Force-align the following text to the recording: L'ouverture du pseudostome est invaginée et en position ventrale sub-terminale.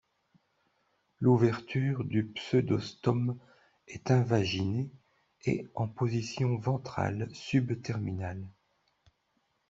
L'ouverture 1.19 2.03
du 2.03 2.25
pseudostome 2.25 3.37
est 3.87 4.09
invaginée 4.09 4.89
et 5.45 5.67
en 5.75 5.87
position 5.87 6.57
ventrale 6.57 7.29
sub-terminale. 7.35 8.47